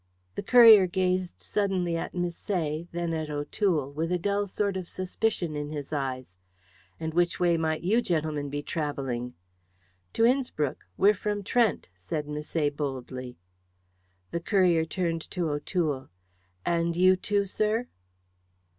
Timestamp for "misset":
2.15-2.87, 12.25-12.75